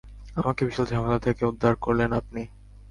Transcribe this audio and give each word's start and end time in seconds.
আমাকে 0.35 0.61
বিশাল 0.67 0.85
ঝামেলা 0.91 1.19
থেকে 1.19 1.41
উদ্ধার 1.45 1.73
করলেন 1.75 2.09
আপনি। 2.13 2.41